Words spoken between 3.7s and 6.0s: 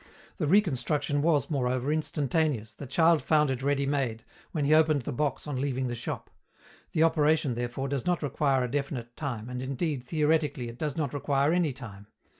made, when he opened the box on leaving the